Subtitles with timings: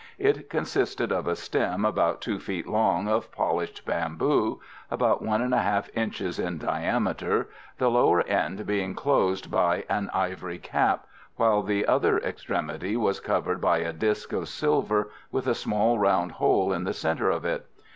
[0.17, 5.89] It consisted of a stem, about 2 feet long, of polished bamboo, about 1 1/2
[5.95, 12.17] inches in diameter, the lower end being closed by an ivory cap, while the other
[12.17, 16.93] extremity was covered by a disc of silver with a small round hole in the
[16.95, 17.67] centre of it.